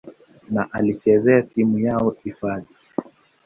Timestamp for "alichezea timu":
0.73-1.79